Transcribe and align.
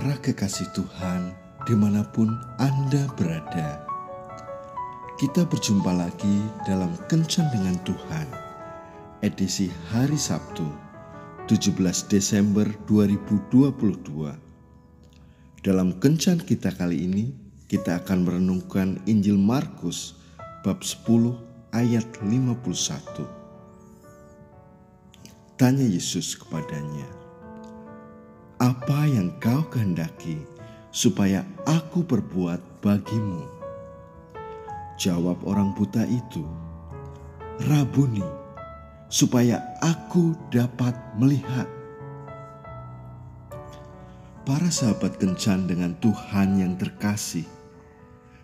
Para 0.00 0.16
kekasih 0.16 0.72
Tuhan, 0.72 1.36
di 1.68 1.76
mana 1.76 2.00
pun 2.00 2.32
Anda 2.56 3.04
berada, 3.20 3.84
kita 5.20 5.44
berjumpa 5.44 5.92
lagi 5.92 6.40
dalam 6.64 6.96
Kencan 7.04 7.52
dengan 7.52 7.76
Tuhan, 7.84 8.24
edisi 9.20 9.68
hari 9.92 10.16
Sabtu, 10.16 10.64
17 11.52 12.08
Desember 12.08 12.64
2022. 12.88 15.60
Dalam 15.60 15.92
Kencan 16.00 16.40
kita 16.48 16.72
kali 16.72 17.04
ini, 17.04 17.36
kita 17.68 18.00
akan 18.00 18.24
merenungkan 18.24 19.04
Injil 19.04 19.36
Markus 19.36 20.16
bab 20.64 20.80
10 20.80 21.76
ayat 21.76 22.08
51. 22.24 23.28
Tanya 25.60 25.84
Yesus 25.84 26.40
kepadanya, 26.40 27.19
apa 28.60 29.08
yang 29.08 29.32
kau 29.40 29.64
kehendaki 29.72 30.36
supaya 30.92 31.48
aku 31.64 32.04
perbuat 32.04 32.84
bagimu? 32.84 33.48
Jawab 35.00 35.40
orang 35.48 35.72
buta 35.72 36.04
itu, 36.04 36.44
Rabuni, 37.64 38.20
supaya 39.08 39.64
aku 39.80 40.36
dapat 40.52 40.92
melihat. 41.16 41.64
Para 44.44 44.68
sahabat 44.68 45.16
kencan 45.16 45.64
dengan 45.64 45.96
Tuhan 45.96 46.60
yang 46.60 46.76
terkasih. 46.76 47.48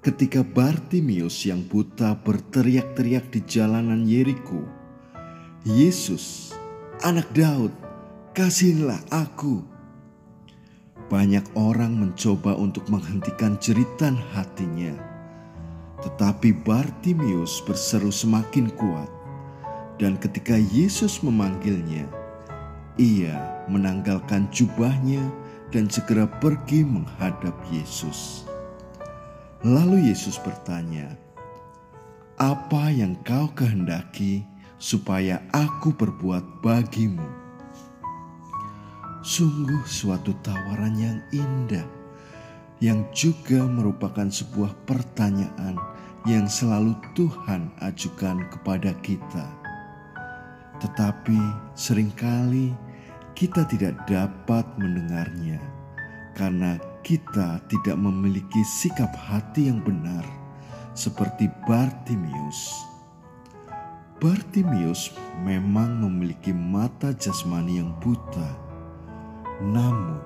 Ketika 0.00 0.40
Bartimius 0.40 1.44
yang 1.44 1.68
buta 1.68 2.16
berteriak-teriak 2.24 3.28
di 3.28 3.44
jalanan 3.44 4.08
Yeriko, 4.08 4.64
Yesus, 5.68 6.56
anak 7.04 7.28
Daud, 7.36 7.76
kasihilah 8.32 9.04
aku 9.12 9.76
banyak 11.08 11.44
orang 11.56 11.96
mencoba 11.96 12.52
untuk 12.52 12.84
menghentikan 12.92 13.56
jeritan 13.56 14.20
hatinya, 14.36 14.92
tetapi 16.04 16.52
Bartimius 16.52 17.64
berseru 17.64 18.12
semakin 18.12 18.68
kuat, 18.76 19.08
dan 19.96 20.20
ketika 20.20 20.54
Yesus 20.54 21.24
memanggilnya, 21.24 22.04
ia 23.00 23.64
menanggalkan 23.72 24.52
jubahnya 24.52 25.24
dan 25.72 25.88
segera 25.88 26.28
pergi 26.28 26.84
menghadap 26.84 27.56
Yesus. 27.72 28.44
Lalu 29.64 30.12
Yesus 30.12 30.38
bertanya, 30.38 31.16
"Apa 32.36 32.92
yang 32.92 33.16
kau 33.24 33.50
kehendaki 33.56 34.46
supaya 34.76 35.40
aku 35.50 35.90
perbuat 35.96 36.62
bagimu?" 36.62 37.47
Sungguh 39.18 39.82
suatu 39.82 40.30
tawaran 40.46 40.94
yang 40.94 41.18
indah, 41.34 41.82
yang 42.78 43.02
juga 43.10 43.66
merupakan 43.66 44.30
sebuah 44.30 44.70
pertanyaan 44.86 45.74
yang 46.22 46.46
selalu 46.46 46.94
Tuhan 47.18 47.66
ajukan 47.82 48.46
kepada 48.46 48.94
kita. 49.02 49.42
Tetapi 50.78 51.34
sering 51.74 52.14
kali 52.14 52.70
kita 53.34 53.66
tidak 53.66 53.98
dapat 54.06 54.62
mendengarnya 54.78 55.58
karena 56.38 56.78
kita 57.02 57.58
tidak 57.66 57.98
memiliki 57.98 58.62
sikap 58.62 59.10
hati 59.18 59.66
yang 59.66 59.82
benar 59.82 60.22
seperti 60.94 61.50
Bartimius. 61.66 62.70
Bartimius 64.22 65.10
memang 65.42 66.06
memiliki 66.06 66.54
mata 66.54 67.10
jasmani 67.10 67.82
yang 67.82 67.90
buta 67.98 68.67
namun, 69.58 70.22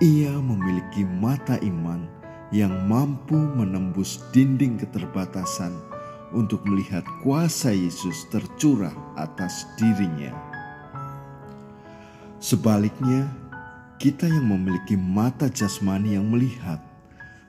ia 0.00 0.32
memiliki 0.40 1.04
mata 1.04 1.60
iman 1.60 2.08
yang 2.50 2.72
mampu 2.88 3.36
menembus 3.36 4.24
dinding 4.32 4.80
keterbatasan 4.80 5.76
untuk 6.32 6.64
melihat 6.64 7.04
kuasa 7.20 7.70
Yesus 7.70 8.26
tercurah 8.32 8.94
atas 9.20 9.68
dirinya. 9.76 10.32
Sebaliknya, 12.40 13.28
kita 14.00 14.24
yang 14.24 14.48
memiliki 14.48 14.96
mata 14.96 15.52
jasmani 15.52 16.16
yang 16.16 16.32
melihat, 16.32 16.80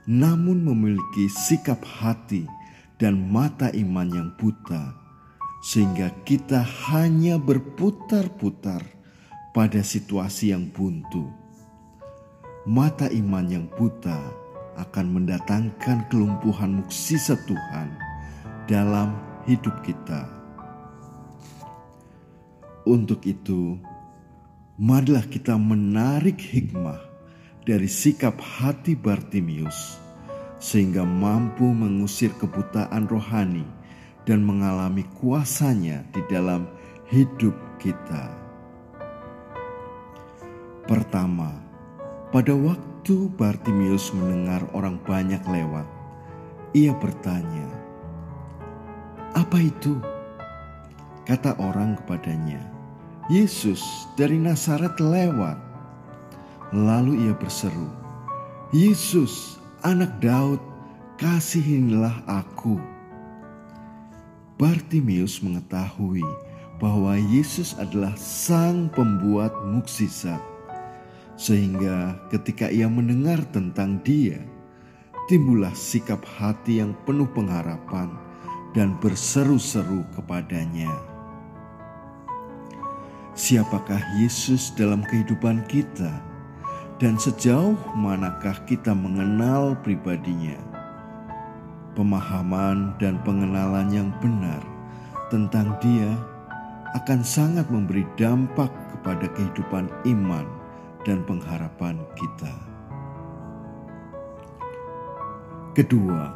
namun 0.03 0.59
memiliki 0.59 1.31
sikap 1.31 1.79
hati 1.87 2.43
dan 2.99 3.15
mata 3.31 3.71
iman 3.71 4.11
yang 4.11 4.29
buta, 4.35 4.91
sehingga 5.63 6.11
kita 6.27 6.59
hanya 6.91 7.39
berputar-putar 7.39 9.00
pada 9.51 9.83
situasi 9.83 10.55
yang 10.55 10.71
buntu. 10.71 11.27
Mata 12.63 13.11
iman 13.11 13.45
yang 13.47 13.67
buta 13.67 14.19
akan 14.79 15.05
mendatangkan 15.19 16.07
kelumpuhan 16.07 16.79
muksisa 16.79 17.35
Tuhan 17.43 17.91
dalam 18.65 19.11
hidup 19.45 19.83
kita. 19.83 20.27
Untuk 22.87 23.27
itu, 23.29 23.77
marilah 24.79 25.27
kita 25.27 25.53
menarik 25.59 26.39
hikmah 26.41 26.97
dari 27.61 27.85
sikap 27.85 28.41
hati 28.41 28.97
Bartimius 28.97 30.01
sehingga 30.57 31.05
mampu 31.05 31.65
mengusir 31.65 32.33
kebutaan 32.37 33.05
rohani 33.05 33.65
dan 34.25 34.45
mengalami 34.45 35.05
kuasanya 35.17 36.05
di 36.13 36.21
dalam 36.29 36.69
hidup 37.09 37.53
kita. 37.81 38.40
Pertama, 40.91 41.55
pada 42.35 42.51
waktu 42.51 43.31
Bartimius 43.39 44.11
mendengar 44.11 44.59
orang 44.75 44.99
banyak 45.07 45.39
lewat, 45.47 45.87
ia 46.75 46.91
bertanya, 46.91 47.63
"Apa 49.31 49.55
itu?" 49.63 49.95
Kata 51.23 51.55
orang 51.63 51.95
kepadanya, 51.95 52.59
"Yesus 53.31 53.79
dari 54.19 54.35
Nazaret 54.35 54.99
lewat." 54.99 55.55
Lalu 56.75 57.23
ia 57.23 57.39
berseru, 57.39 57.87
"Yesus, 58.75 59.63
anak 59.87 60.11
Daud, 60.19 60.59
kasihinilah 61.15 62.19
aku." 62.27 62.75
Bartimius 64.59 65.39
mengetahui 65.39 66.27
bahwa 66.83 67.15
Yesus 67.15 67.79
adalah 67.79 68.11
Sang 68.19 68.91
Pembuat 68.91 69.55
mukjizat 69.71 70.50
sehingga 71.41 72.21
ketika 72.29 72.69
ia 72.69 72.85
mendengar 72.85 73.41
tentang 73.49 73.97
dia, 74.05 74.37
timbullah 75.25 75.73
sikap 75.73 76.21
hati 76.37 76.77
yang 76.77 76.93
penuh 77.09 77.25
pengharapan 77.33 78.13
dan 78.77 78.93
berseru-seru 79.01 80.05
kepadanya. 80.13 80.93
Siapakah 83.33 84.21
Yesus 84.21 84.69
dalam 84.77 85.01
kehidupan 85.01 85.65
kita 85.65 86.13
dan 87.01 87.17
sejauh 87.17 87.73
manakah 87.97 88.61
kita 88.69 88.93
mengenal 88.93 89.73
pribadinya? 89.81 90.61
Pemahaman 91.97 92.93
dan 93.01 93.17
pengenalan 93.25 93.89
yang 93.89 94.13
benar 94.21 94.61
tentang 95.33 95.73
dia 95.81 96.13
akan 96.93 97.25
sangat 97.25 97.65
memberi 97.73 98.05
dampak 98.13 98.69
kepada 98.93 99.25
kehidupan 99.33 99.89
iman 100.05 100.60
dan 101.07 101.25
pengharapan 101.25 102.01
kita. 102.13 102.53
Kedua, 105.71 106.35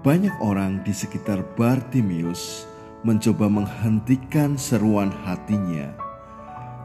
banyak 0.00 0.32
orang 0.40 0.80
di 0.80 0.94
sekitar 0.94 1.44
Bartimius 1.58 2.64
mencoba 3.04 3.52
menghentikan 3.52 4.56
seruan 4.56 5.12
hatinya, 5.26 5.92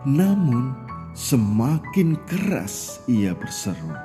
namun 0.03 0.75
semakin 1.15 2.19
keras 2.27 3.00
ia 3.07 3.31
berseru. 3.31 3.95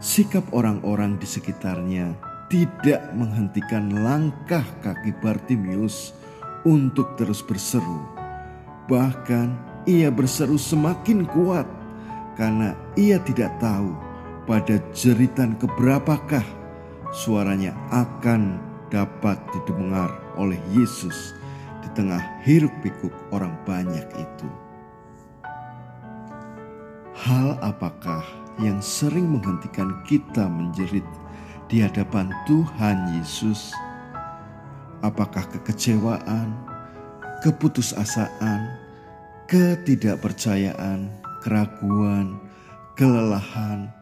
Sikap 0.00 0.48
orang-orang 0.56 1.20
di 1.20 1.28
sekitarnya 1.28 2.16
tidak 2.48 3.04
menghentikan 3.16 3.90
langkah 4.04 4.64
kaki 4.80 5.16
Bartimius 5.20 6.16
untuk 6.64 7.16
terus 7.20 7.44
berseru, 7.44 8.00
bahkan 8.88 9.52
ia 9.84 10.08
berseru 10.08 10.56
semakin 10.56 11.28
kuat 11.28 11.68
karena 12.40 12.72
ia 12.96 13.20
tidak 13.20 13.52
tahu 13.60 13.92
pada 14.44 14.80
jeritan 14.92 15.56
keberapakah 15.56 16.44
suaranya 17.12 17.72
akan 17.92 18.60
dapat 18.92 19.36
didengar 19.52 20.10
oleh 20.36 20.58
Yesus 20.72 21.32
di 21.84 21.88
tengah 21.92 22.20
hiruk 22.44 22.72
pikuk 22.80 23.12
orang 23.30 23.52
banyak 23.68 24.04
itu. 24.16 24.48
Hal 27.14 27.56
apakah 27.62 28.24
yang 28.60 28.82
sering 28.82 29.30
menghentikan 29.30 30.02
kita 30.04 30.44
menjerit 30.44 31.06
di 31.70 31.80
hadapan 31.80 32.28
Tuhan 32.44 33.16
Yesus? 33.16 33.72
Apakah 35.00 35.44
kekecewaan, 35.52 36.52
keputusasaan, 37.44 38.83
ketidakpercayaan, 39.44 41.12
keraguan, 41.44 42.40
kelelahan, 42.96 43.92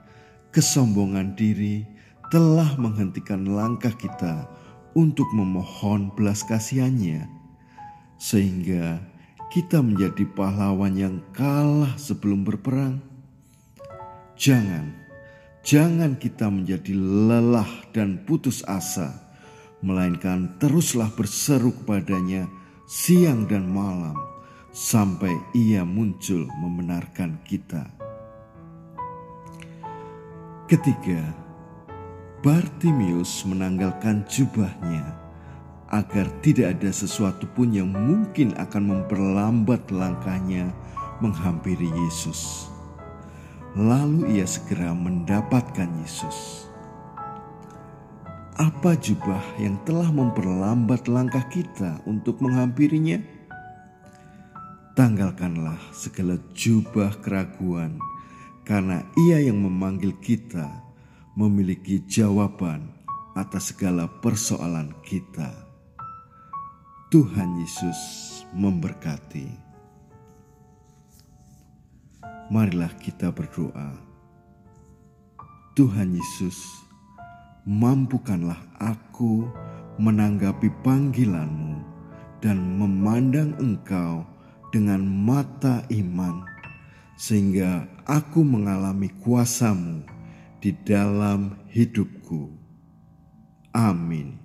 kesombongan 0.54 1.34
diri 1.34 1.82
telah 2.30 2.78
menghentikan 2.78 3.44
langkah 3.44 3.92
kita 3.92 4.46
untuk 4.94 5.26
memohon 5.34 6.14
belas 6.14 6.46
kasihannya, 6.46 7.26
sehingga 8.16 9.02
kita 9.50 9.82
menjadi 9.84 10.24
pahlawan 10.32 10.94
yang 10.96 11.16
kalah 11.34 11.92
sebelum 11.98 12.46
berperang. 12.46 13.02
Jangan, 14.38 14.94
jangan 15.60 16.16
kita 16.16 16.48
menjadi 16.48 16.94
lelah 16.96 17.68
dan 17.92 18.22
putus 18.24 18.64
asa, 18.64 19.12
melainkan 19.84 20.56
teruslah 20.56 21.10
berseru 21.12 21.74
kepadanya 21.82 22.48
siang 22.88 23.44
dan 23.44 23.68
malam 23.68 24.31
sampai 24.72 25.36
ia 25.52 25.84
muncul 25.84 26.48
membenarkan 26.56 27.36
kita. 27.44 27.84
Ketiga, 30.64 31.20
Bartimius 32.40 33.44
menanggalkan 33.44 34.24
jubahnya 34.24 35.12
agar 35.92 36.24
tidak 36.40 36.80
ada 36.80 36.88
sesuatu 36.88 37.44
pun 37.52 37.68
yang 37.68 37.92
mungkin 37.92 38.56
akan 38.56 38.96
memperlambat 38.96 39.92
langkahnya 39.92 40.72
menghampiri 41.20 41.92
Yesus. 41.92 42.72
Lalu 43.76 44.40
ia 44.40 44.48
segera 44.48 44.96
mendapatkan 44.96 45.88
Yesus. 46.00 46.64
Apa 48.56 48.96
jubah 48.96 49.40
yang 49.60 49.76
telah 49.84 50.08
memperlambat 50.08 51.12
langkah 51.12 51.44
kita 51.52 52.00
untuk 52.08 52.40
menghampirinya? 52.40 53.20
Tanggalkanlah 54.92 55.80
segala 55.96 56.36
jubah 56.52 57.16
keraguan 57.24 57.96
karena 58.60 59.00
Ia 59.16 59.40
yang 59.40 59.64
memanggil 59.64 60.12
kita 60.20 60.68
memiliki 61.32 62.04
jawaban 62.04 62.92
atas 63.32 63.72
segala 63.72 64.04
persoalan 64.20 64.92
kita. 65.00 65.48
Tuhan 67.08 67.56
Yesus 67.56 67.96
memberkati. 68.52 69.48
Marilah 72.52 72.92
kita 73.00 73.32
berdoa. 73.32 73.96
Tuhan 75.72 76.12
Yesus, 76.12 76.60
mampukanlah 77.64 78.60
aku 78.76 79.48
menanggapi 79.96 80.68
panggilanmu 80.84 81.80
dan 82.44 82.60
memandang 82.76 83.56
Engkau 83.56 84.31
dengan 84.72 85.04
mata 85.04 85.84
iman 85.92 86.48
sehingga 87.14 87.86
aku 88.08 88.42
mengalami 88.42 89.12
kuasamu 89.20 90.02
di 90.58 90.74
dalam 90.82 91.54
hidupku. 91.70 92.50
Amin. 93.70 94.40